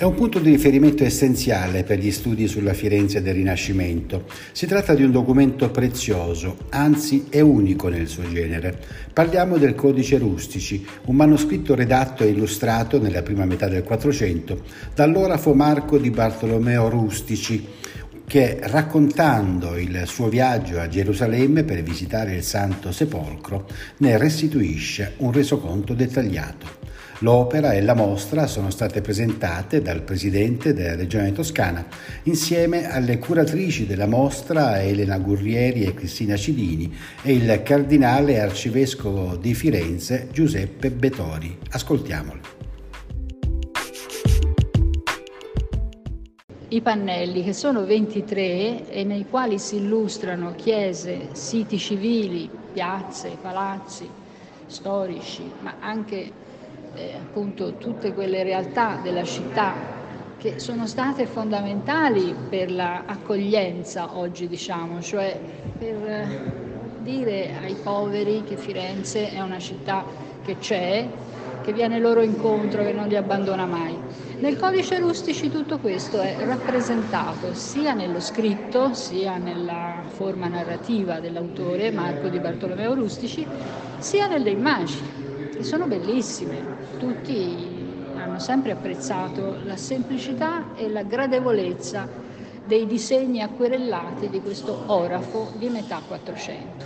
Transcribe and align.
È 0.00 0.04
un 0.04 0.14
punto 0.14 0.38
di 0.38 0.48
riferimento 0.48 1.04
essenziale 1.04 1.84
per 1.84 1.98
gli 1.98 2.10
studi 2.10 2.48
sulla 2.48 2.72
Firenze 2.72 3.20
del 3.20 3.34
Rinascimento. 3.34 4.24
Si 4.50 4.64
tratta 4.64 4.94
di 4.94 5.02
un 5.02 5.10
documento 5.10 5.70
prezioso, 5.70 6.56
anzi 6.70 7.26
è 7.28 7.40
unico 7.40 7.88
nel 7.88 8.08
suo 8.08 8.26
genere. 8.26 8.78
Parliamo 9.12 9.58
del 9.58 9.74
Codice 9.74 10.16
Rustici, 10.16 10.86
un 11.04 11.16
manoscritto 11.16 11.74
redatto 11.74 12.24
e 12.24 12.28
illustrato 12.28 12.98
nella 12.98 13.20
prima 13.20 13.44
metà 13.44 13.68
del 13.68 13.82
Quattrocento 13.82 14.62
dall'orafo 14.94 15.52
Marco 15.52 15.98
di 15.98 16.08
Bartolomeo 16.08 16.88
Rustici, 16.88 17.66
che 18.26 18.58
raccontando 18.58 19.76
il 19.76 20.04
suo 20.06 20.30
viaggio 20.30 20.80
a 20.80 20.88
Gerusalemme 20.88 21.62
per 21.64 21.82
visitare 21.82 22.36
il 22.36 22.42
Santo 22.42 22.90
Sepolcro 22.90 23.68
ne 23.98 24.16
restituisce 24.16 25.12
un 25.18 25.30
resoconto 25.30 25.92
dettagliato. 25.92 26.79
L'opera 27.22 27.72
e 27.72 27.82
la 27.82 27.94
mostra 27.94 28.46
sono 28.46 28.70
state 28.70 29.02
presentate 29.02 29.82
dal 29.82 30.00
presidente 30.00 30.72
della 30.72 30.94
Regione 30.94 31.32
Toscana 31.32 31.86
insieme 32.22 32.90
alle 32.90 33.18
curatrici 33.18 33.84
della 33.84 34.06
mostra 34.06 34.80
Elena 34.80 35.18
Gurrieri 35.18 35.84
e 35.84 35.92
Cristina 35.92 36.36
Cidini 36.36 36.90
e 37.20 37.34
il 37.34 37.62
cardinale 37.62 38.40
arcivescovo 38.40 39.36
di 39.36 39.52
Firenze 39.52 40.28
Giuseppe 40.32 40.90
Betori. 40.90 41.58
Ascoltiamoli. 41.72 42.40
I 46.68 46.80
pannelli, 46.80 47.44
che 47.44 47.52
sono 47.52 47.84
23 47.84 48.88
e 48.88 49.04
nei 49.04 49.26
quali 49.28 49.58
si 49.58 49.76
illustrano 49.76 50.54
chiese, 50.54 51.28
siti 51.32 51.76
civili, 51.76 52.48
piazze, 52.72 53.36
palazzi 53.38 54.08
storici, 54.70 55.42
ma 55.60 55.74
anche 55.80 56.48
eh, 56.94 57.14
appunto 57.16 57.74
tutte 57.74 58.12
quelle 58.12 58.42
realtà 58.42 58.98
della 59.02 59.24
città 59.24 59.98
che 60.40 60.58
sono 60.58 60.86
state 60.86 61.26
fondamentali 61.26 62.34
per 62.48 62.72
l'accoglienza 62.72 64.16
oggi, 64.16 64.48
diciamo, 64.48 65.02
cioè 65.02 65.38
per 65.78 65.94
eh, 66.06 66.52
dire 67.02 67.56
ai 67.62 67.74
poveri 67.74 68.42
che 68.44 68.56
Firenze 68.56 69.30
è 69.30 69.40
una 69.42 69.58
città 69.58 70.02
che 70.42 70.56
c'è, 70.58 71.06
che 71.62 71.72
viene 71.74 71.98
loro 71.98 72.22
incontro, 72.22 72.82
che 72.82 72.92
non 72.92 73.08
li 73.08 73.16
abbandona 73.16 73.66
mai. 73.66 73.94
Nel 74.38 74.56
codice 74.56 74.98
rustici 74.98 75.50
tutto 75.50 75.78
questo 75.78 76.18
è 76.20 76.34
rappresentato 76.46 77.52
sia 77.52 77.92
nello 77.92 78.20
scritto, 78.20 78.94
sia 78.94 79.36
nella 79.36 80.02
forma 80.06 80.48
narrativa 80.48 81.20
dell'autore 81.20 81.90
Marco 81.90 82.28
di 82.28 82.38
Bartolomeo 82.38 82.94
Rustici, 82.94 83.46
sia 83.98 84.26
nelle 84.26 84.48
immagini 84.48 85.29
che 85.54 85.64
sono 85.64 85.86
bellissime. 85.86 86.58
Tutti 86.98 87.88
hanno 88.16 88.38
sempre 88.38 88.72
apprezzato 88.72 89.58
la 89.64 89.76
semplicità 89.76 90.74
e 90.76 90.88
la 90.88 91.02
gradevolezza 91.02 92.08
dei 92.64 92.86
disegni 92.86 93.42
acquerellati 93.42 94.28
di 94.28 94.40
questo 94.40 94.84
orafo 94.86 95.52
di 95.56 95.68
metà 95.68 96.00
400. 96.06 96.84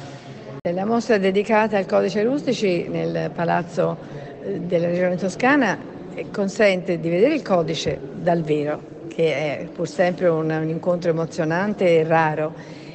La 0.73 0.87
mostra 0.87 1.19
dedicata 1.19 1.77
al 1.77 1.87
codice 1.87 2.23
rustici 2.23 2.89
nel 2.89 3.31
palazzo 3.35 3.97
eh, 4.43 4.61
della 4.61 4.87
regione 4.87 5.17
toscana 5.17 5.79
consente 6.31 7.01
di 7.01 7.09
vedere 7.11 7.35
il 7.35 7.43
codice 7.43 7.99
dal 8.15 8.43
vero, 8.43 8.81
che 9.09 9.35
è 9.35 9.69
pur 9.73 9.87
sempre 9.87 10.29
un, 10.29 10.51
un 10.51 10.69
incontro 10.69 11.11
emozionante 11.11 11.99
e 11.99 12.05
raro 12.05 12.55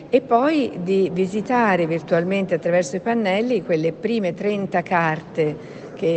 e 0.09 0.21
poi 0.21 0.71
di 0.81 1.09
visitare 1.13 1.85
virtualmente 1.85 2.55
attraverso 2.55 2.95
i 2.95 2.99
pannelli 2.99 3.63
quelle 3.63 3.91
prime 3.91 4.33
30 4.33 4.81
carte 4.81 5.55
che 5.95 6.07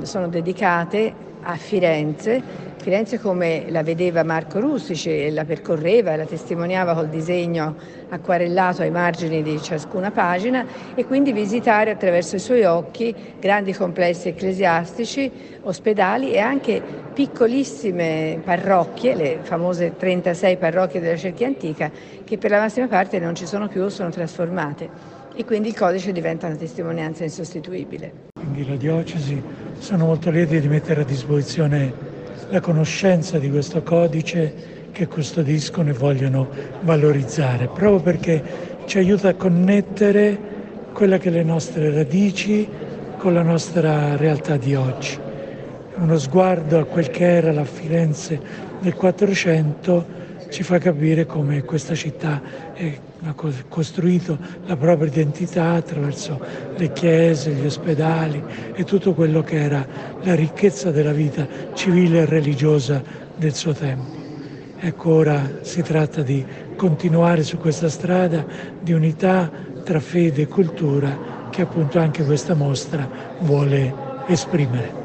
eh, 0.00 0.06
sono 0.06 0.28
dedicate 0.28 1.32
a 1.44 1.56
Firenze, 1.56 2.42
Firenze 2.80 3.18
come 3.18 3.64
la 3.68 3.82
vedeva 3.82 4.22
Marco 4.24 4.60
Rustici, 4.60 5.30
la 5.30 5.44
percorreva 5.44 6.12
e 6.12 6.16
la 6.16 6.24
testimoniava 6.24 6.94
col 6.94 7.08
disegno 7.08 7.76
acquarellato 8.08 8.82
ai 8.82 8.90
margini 8.90 9.42
di 9.42 9.60
ciascuna 9.60 10.10
pagina 10.10 10.66
e 10.94 11.04
quindi 11.04 11.32
visitare 11.32 11.90
attraverso 11.90 12.36
i 12.36 12.40
suoi 12.40 12.64
occhi 12.64 13.14
grandi 13.40 13.72
complessi 13.72 14.28
ecclesiastici, 14.28 15.30
ospedali 15.62 16.32
e 16.32 16.38
anche 16.40 16.82
piccolissime 17.14 18.40
parrocchie, 18.42 19.14
le 19.14 19.38
famose 19.42 19.96
36 19.96 20.56
parrocchie 20.56 21.00
della 21.00 21.16
cerchia 21.16 21.46
antica, 21.46 21.90
che 22.24 22.38
per 22.38 22.50
la 22.50 22.58
massima 22.58 22.86
parte 22.86 23.18
non 23.18 23.34
ci 23.34 23.46
sono 23.46 23.68
più 23.68 23.88
sono 23.88 24.10
trasformate 24.10 25.22
e 25.34 25.44
quindi 25.44 25.68
il 25.68 25.76
codice 25.76 26.12
diventa 26.12 26.46
una 26.46 26.56
testimonianza 26.56 27.24
insostituibile. 27.24 28.12
Quindi 28.34 28.68
la 28.68 28.76
diocesi 28.76 29.42
sono 29.84 30.06
molto 30.06 30.30
lieti 30.30 30.58
di 30.60 30.66
mettere 30.66 31.02
a 31.02 31.04
disposizione 31.04 31.92
la 32.48 32.60
conoscenza 32.60 33.38
di 33.38 33.50
questo 33.50 33.82
codice 33.82 34.88
che 34.90 35.06
custodiscono 35.06 35.90
e 35.90 35.92
vogliono 35.92 36.48
valorizzare, 36.80 37.66
proprio 37.66 38.00
perché 38.00 38.42
ci 38.86 38.96
aiuta 38.96 39.28
a 39.28 39.34
connettere 39.34 40.38
quelle 40.94 41.18
che 41.18 41.28
le 41.28 41.42
nostre 41.42 41.92
radici 41.92 42.66
con 43.18 43.34
la 43.34 43.42
nostra 43.42 44.16
realtà 44.16 44.56
di 44.56 44.74
oggi. 44.74 45.18
Uno 45.96 46.16
sguardo 46.16 46.78
a 46.78 46.84
quel 46.84 47.10
che 47.10 47.26
era 47.26 47.52
la 47.52 47.66
Firenze 47.66 48.40
del 48.80 48.94
Quattrocento 48.94 50.06
ci 50.54 50.62
fa 50.62 50.78
capire 50.78 51.26
come 51.26 51.64
questa 51.64 51.96
città 51.96 52.40
ha 53.24 53.34
costruito 53.66 54.38
la 54.66 54.76
propria 54.76 55.08
identità 55.08 55.72
attraverso 55.72 56.40
le 56.76 56.92
chiese, 56.92 57.50
gli 57.50 57.66
ospedali 57.66 58.40
e 58.72 58.84
tutto 58.84 59.14
quello 59.14 59.42
che 59.42 59.56
era 59.56 59.84
la 60.22 60.36
ricchezza 60.36 60.92
della 60.92 61.10
vita 61.10 61.44
civile 61.74 62.20
e 62.20 62.26
religiosa 62.26 63.02
del 63.34 63.52
suo 63.52 63.72
tempo. 63.72 64.14
Ecco, 64.78 65.14
ora 65.14 65.58
si 65.62 65.82
tratta 65.82 66.22
di 66.22 66.46
continuare 66.76 67.42
su 67.42 67.58
questa 67.58 67.88
strada 67.88 68.46
di 68.78 68.92
unità 68.92 69.50
tra 69.82 69.98
fede 69.98 70.42
e 70.42 70.46
cultura 70.46 71.48
che 71.50 71.62
appunto 71.62 71.98
anche 71.98 72.24
questa 72.24 72.54
mostra 72.54 73.08
vuole 73.40 73.92
esprimere. 74.28 75.03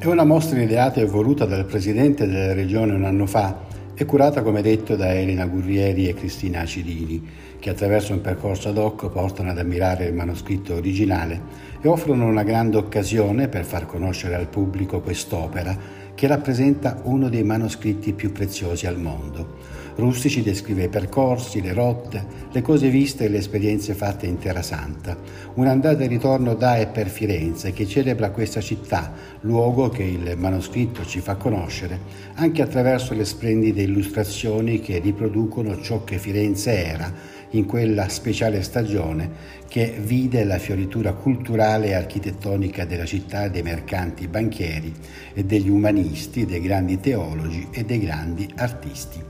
È 0.00 0.06
una 0.06 0.22
mostra 0.22 0.62
ideata 0.62 1.00
e 1.00 1.06
voluta 1.06 1.44
dal 1.44 1.64
presidente 1.64 2.28
della 2.28 2.52
regione 2.52 2.94
un 2.94 3.04
anno 3.04 3.26
fa 3.26 3.62
e 3.96 4.04
curata 4.04 4.42
come 4.42 4.62
detto 4.62 4.94
da 4.94 5.12
Elena 5.12 5.44
Gurrieri 5.46 6.06
e 6.06 6.14
Cristina 6.14 6.60
Acidini, 6.60 7.28
che 7.58 7.70
attraverso 7.70 8.12
un 8.12 8.20
percorso 8.20 8.68
ad 8.68 8.78
hoc 8.78 9.08
portano 9.08 9.50
ad 9.50 9.58
ammirare 9.58 10.04
il 10.04 10.14
manoscritto 10.14 10.74
originale 10.74 11.42
e 11.80 11.88
offrono 11.88 12.26
una 12.26 12.44
grande 12.44 12.76
occasione 12.76 13.48
per 13.48 13.64
far 13.64 13.86
conoscere 13.86 14.36
al 14.36 14.46
pubblico 14.46 15.00
quest'opera 15.00 15.76
che 16.18 16.26
rappresenta 16.26 17.00
uno 17.04 17.28
dei 17.28 17.44
manoscritti 17.44 18.12
più 18.12 18.32
preziosi 18.32 18.88
al 18.88 18.98
mondo. 18.98 19.54
Rustici 19.94 20.42
descrive 20.42 20.84
i 20.84 20.88
percorsi, 20.88 21.62
le 21.62 21.72
rotte, 21.72 22.24
le 22.50 22.60
cose 22.60 22.88
viste 22.90 23.24
e 23.24 23.28
le 23.28 23.38
esperienze 23.38 23.94
fatte 23.94 24.26
in 24.26 24.36
Terra 24.36 24.62
Santa. 24.62 25.16
Un'andata 25.54 26.02
e 26.02 26.08
ritorno 26.08 26.54
da 26.54 26.76
e 26.76 26.88
per 26.88 27.06
Firenze 27.06 27.72
che 27.72 27.86
celebra 27.86 28.32
questa 28.32 28.60
città, 28.60 29.12
luogo 29.42 29.90
che 29.90 30.02
il 30.02 30.34
manoscritto 30.36 31.04
ci 31.04 31.20
fa 31.20 31.36
conoscere, 31.36 32.00
anche 32.34 32.62
attraverso 32.62 33.14
le 33.14 33.24
splendide 33.24 33.82
illustrazioni 33.82 34.80
che 34.80 34.98
riproducono 34.98 35.80
ciò 35.80 36.02
che 36.02 36.18
Firenze 36.18 36.84
era 36.84 37.12
in 37.50 37.66
quella 37.66 38.08
speciale 38.08 38.62
stagione 38.62 39.56
che 39.68 39.96
vide 40.00 40.44
la 40.44 40.58
fioritura 40.58 41.12
culturale 41.12 41.88
e 41.88 41.94
architettonica 41.94 42.84
della 42.84 43.04
città 43.04 43.48
dei 43.48 43.62
mercanti 43.62 44.28
banchieri 44.28 44.92
e 45.34 45.44
degli 45.44 45.68
umanisti, 45.68 46.46
dei 46.46 46.60
grandi 46.60 47.00
teologi 47.00 47.66
e 47.70 47.84
dei 47.84 47.98
grandi 48.00 48.48
artisti. 48.56 49.22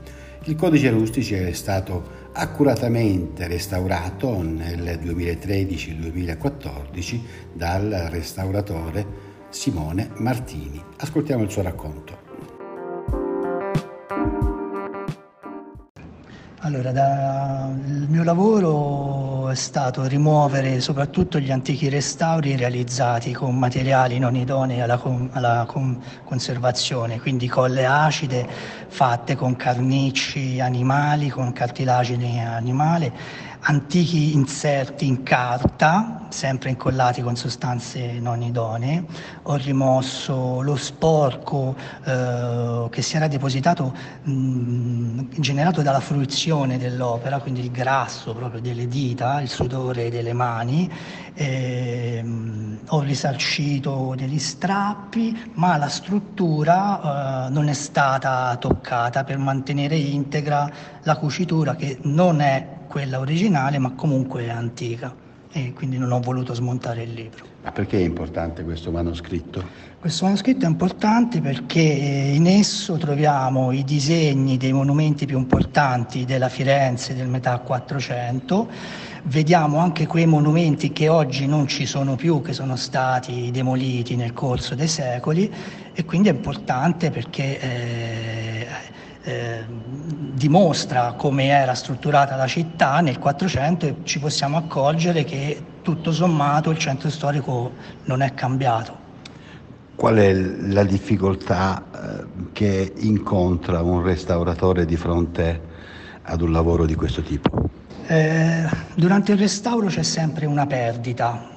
Il 0.45 0.55
codice 0.55 0.89
rustici 0.89 1.35
è 1.35 1.51
stato 1.51 2.27
accuratamente 2.33 3.47
restaurato 3.47 4.41
nel 4.41 4.99
2013-2014 5.03 7.19
dal 7.53 8.07
restauratore 8.09 9.05
Simone 9.49 10.11
Martini. 10.17 10.81
Ascoltiamo 10.97 11.43
il 11.43 11.51
suo 11.51 11.63
racconto. 11.63 12.28
Allora, 16.69 17.67
il 17.87 18.05
mio 18.09 18.23
lavoro 18.23 19.28
è 19.51 19.55
stato 19.55 20.05
rimuovere 20.07 20.79
soprattutto 20.79 21.39
gli 21.39 21.51
antichi 21.51 21.89
restauri 21.89 22.55
realizzati 22.55 23.33
con 23.33 23.57
materiali 23.57 24.19
non 24.19 24.35
idonei 24.35 24.81
alla, 24.81 25.01
alla 25.31 25.67
conservazione, 26.23 27.19
quindi 27.19 27.47
colle 27.47 27.85
acide 27.85 28.47
fatte 28.87 29.35
con 29.35 29.55
carnicci 29.55 30.59
animali, 30.59 31.29
con 31.29 31.51
cartilagine 31.53 32.45
animale 32.45 33.47
antichi 33.61 34.33
inserti 34.33 35.05
in 35.05 35.23
carta, 35.23 36.27
sempre 36.29 36.69
incollati 36.69 37.21
con 37.21 37.35
sostanze 37.35 38.19
non 38.19 38.41
idonee. 38.41 39.03
Ho 39.43 39.55
rimosso 39.55 40.61
lo 40.61 40.75
sporco 40.75 41.75
eh, 42.05 42.87
che 42.89 43.01
si 43.01 43.15
era 43.17 43.27
depositato, 43.27 43.93
mh, 44.23 45.39
generato 45.39 45.81
dalla 45.81 45.99
fruizione 45.99 46.77
dell'opera, 46.77 47.39
quindi 47.39 47.61
il 47.61 47.71
grasso 47.71 48.33
proprio 48.33 48.61
delle 48.61 48.87
dita 48.87 49.38
il 49.41 49.49
sudore 49.49 50.09
delle 50.09 50.33
mani, 50.33 50.89
ehm, 51.33 52.79
ho 52.87 53.01
risarcito 53.01 54.13
degli 54.17 54.39
strappi, 54.39 55.51
ma 55.53 55.77
la 55.77 55.89
struttura 55.89 57.47
eh, 57.47 57.49
non 57.49 57.67
è 57.67 57.73
stata 57.73 58.55
toccata 58.57 59.23
per 59.23 59.37
mantenere 59.37 59.95
integra 59.95 60.69
la 61.03 61.17
cucitura 61.17 61.75
che 61.75 61.99
non 62.03 62.41
è 62.41 62.77
quella 62.87 63.19
originale, 63.19 63.77
ma 63.77 63.91
comunque 63.93 64.45
è 64.45 64.49
antica 64.49 65.27
e 65.51 65.73
quindi 65.73 65.97
non 65.97 66.11
ho 66.11 66.19
voluto 66.19 66.53
smontare 66.53 67.03
il 67.03 67.13
libro. 67.13 67.45
Ma 67.63 67.71
perché 67.71 67.97
è 67.97 68.03
importante 68.03 68.63
questo 68.63 68.91
manoscritto? 68.91 69.87
Questo 69.99 70.25
manoscritto 70.25 70.65
è 70.65 70.69
importante 70.69 71.41
perché 71.41 71.81
in 71.81 72.47
esso 72.47 72.97
troviamo 72.97 73.71
i 73.71 73.83
disegni 73.83 74.57
dei 74.57 74.71
monumenti 74.71 75.25
più 75.25 75.37
importanti 75.37 76.23
della 76.23 76.49
Firenze 76.49 77.15
del 77.15 77.27
metà 77.27 77.57
400, 77.57 78.69
vediamo 79.23 79.79
anche 79.79 80.07
quei 80.07 80.25
monumenti 80.25 80.93
che 80.93 81.09
oggi 81.09 81.47
non 81.47 81.67
ci 81.67 81.85
sono 81.85 82.15
più, 82.15 82.41
che 82.41 82.53
sono 82.53 82.75
stati 82.75 83.49
demoliti 83.51 84.15
nel 84.15 84.33
corso 84.33 84.75
dei 84.75 84.87
secoli 84.87 85.51
e 85.93 86.05
quindi 86.05 86.29
è 86.29 86.31
importante 86.31 87.09
perché 87.09 87.59
eh, 87.59 88.67
eh, 89.23 89.65
dimostra 90.39 91.15
come 91.17 91.47
era 91.47 91.73
strutturata 91.73 92.37
la 92.37 92.47
città 92.47 93.01
nel 93.01 93.19
400 93.19 93.85
e 93.85 93.95
ci 94.03 94.19
possiamo 94.19 94.55
accorgere 94.55 95.25
che 95.25 95.61
tutto 95.81 96.13
sommato 96.13 96.69
il 96.69 96.77
centro 96.77 97.09
storico 97.09 97.73
non 98.05 98.21
è 98.21 98.33
cambiato. 98.33 99.07
Qual 99.95 100.15
è 100.15 100.33
la 100.33 100.85
difficoltà 100.85 101.83
eh, 101.83 102.25
che 102.53 102.93
incontra 102.99 103.81
un 103.81 104.01
restauratore 104.01 104.85
di 104.85 104.95
fronte 104.95 105.61
ad 106.21 106.39
un 106.39 106.53
lavoro 106.53 106.85
di 106.85 106.95
questo 106.95 107.21
tipo? 107.21 107.49
Eh, 108.07 108.65
durante 108.95 109.33
il 109.33 109.37
restauro 109.37 109.87
c'è 109.87 110.03
sempre 110.03 110.45
una 110.45 110.65
perdita, 110.65 111.49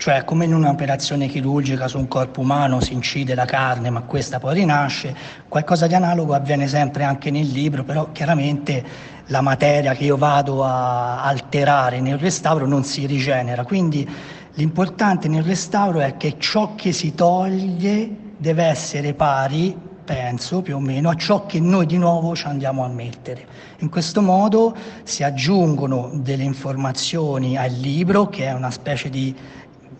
cioè 0.00 0.24
come 0.24 0.46
in 0.46 0.54
un'operazione 0.54 1.26
chirurgica 1.26 1.86
su 1.86 1.98
un 1.98 2.08
corpo 2.08 2.40
umano 2.40 2.80
si 2.80 2.94
incide 2.94 3.34
la 3.34 3.44
carne 3.44 3.90
ma 3.90 4.00
questa 4.00 4.38
poi 4.38 4.54
rinasce, 4.54 5.14
qualcosa 5.46 5.86
di 5.86 5.94
analogo 5.94 6.32
avviene 6.32 6.66
sempre 6.68 7.04
anche 7.04 7.30
nel 7.30 7.46
libro, 7.46 7.84
però 7.84 8.10
chiaramente 8.10 8.82
la 9.26 9.42
materia 9.42 9.92
che 9.92 10.04
io 10.04 10.16
vado 10.16 10.64
a 10.64 11.22
alterare 11.22 12.00
nel 12.00 12.16
restauro 12.16 12.66
non 12.66 12.82
si 12.82 13.04
rigenera, 13.04 13.62
quindi 13.64 14.08
l'importante 14.54 15.28
nel 15.28 15.42
restauro 15.42 16.00
è 16.00 16.16
che 16.16 16.36
ciò 16.38 16.74
che 16.76 16.92
si 16.92 17.14
toglie 17.14 18.08
deve 18.38 18.64
essere 18.64 19.12
pari 19.12 19.76
penso 20.02 20.62
più 20.62 20.76
o 20.76 20.80
meno 20.80 21.10
a 21.10 21.14
ciò 21.14 21.44
che 21.44 21.60
noi 21.60 21.84
di 21.84 21.98
nuovo 21.98 22.34
ci 22.34 22.46
andiamo 22.46 22.84
a 22.84 22.88
mettere. 22.88 23.46
In 23.80 23.90
questo 23.90 24.22
modo 24.22 24.74
si 25.04 25.22
aggiungono 25.22 26.10
delle 26.14 26.42
informazioni 26.42 27.58
al 27.58 27.70
libro 27.70 28.28
che 28.28 28.46
è 28.46 28.52
una 28.52 28.70
specie 28.70 29.10
di 29.10 29.36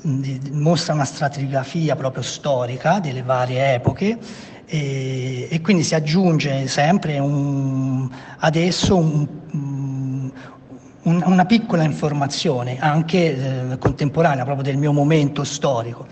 mostra 0.02 0.94
una 0.94 1.04
stratigrafia 1.04 1.96
proprio 1.96 2.22
storica 2.22 3.00
delle 3.00 3.22
varie 3.22 3.74
epoche 3.74 4.18
e, 4.66 5.48
e 5.50 5.60
quindi 5.60 5.82
si 5.82 5.94
aggiunge 5.94 6.66
sempre 6.68 7.18
un, 7.18 8.08
adesso 8.38 8.96
un, 8.96 9.26
un, 9.50 11.22
una 11.24 11.44
piccola 11.44 11.82
informazione 11.82 12.78
anche 12.78 13.72
eh, 13.72 13.78
contemporanea 13.78 14.44
proprio 14.44 14.64
del 14.64 14.76
mio 14.76 14.92
momento 14.92 15.44
storico, 15.44 16.06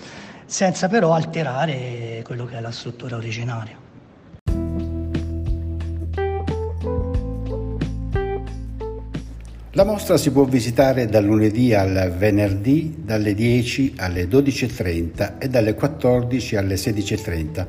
senza 0.44 0.88
però 0.88 1.12
alterare 1.12 2.22
quello 2.24 2.44
che 2.46 2.56
è 2.56 2.60
la 2.60 2.72
struttura 2.72 3.16
originaria. 3.16 3.87
La 9.78 9.84
mostra 9.84 10.16
si 10.16 10.32
può 10.32 10.42
visitare 10.42 11.06
dal 11.06 11.24
lunedì 11.24 11.72
al 11.72 12.12
venerdì 12.18 12.96
dalle 12.98 13.32
10 13.32 13.92
alle 13.98 14.24
12.30 14.24 15.38
e 15.38 15.48
dalle 15.48 15.74
14 15.74 16.56
alle 16.56 16.74
16.30. 16.74 17.66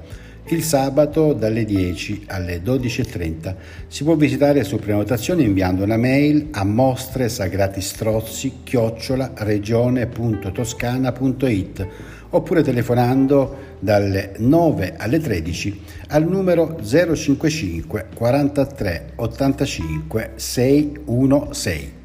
Il 0.47 0.63
sabato 0.63 1.33
dalle 1.33 1.65
10 1.65 2.23
alle 2.29 2.63
12.30 2.63 3.55
si 3.85 4.03
può 4.03 4.15
visitare 4.15 4.63
su 4.63 4.79
prenotazione 4.79 5.43
inviando 5.43 5.83
una 5.83 5.97
mail 5.97 6.47
a 6.49 6.63
mostre 6.63 7.29
sagrati 7.29 7.79
strozzi 7.79 8.61
chiocciola 8.63 9.33
regione.toscana.it 9.35 11.87
oppure 12.31 12.63
telefonando 12.63 13.55
dalle 13.77 14.33
9 14.39 14.95
alle 14.97 15.19
13 15.19 15.81
al 16.07 16.27
numero 16.27 16.79
055 16.83 18.07
43 18.15 19.11
85 19.17 20.31
616. 20.33 21.97